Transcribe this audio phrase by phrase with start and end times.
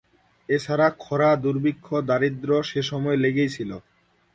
[0.49, 3.71] এছাড়া খরা, দুর্ভিক্ষ, দারিদ্র সেসময়ে লেগেই ছিল।